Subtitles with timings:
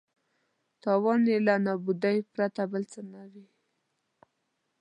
[0.83, 3.47] تاوان یې له نابودۍ پرته بل څه نه وي.